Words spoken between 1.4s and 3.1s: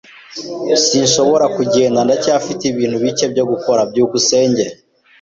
kugenda. Ndacyafite ibintu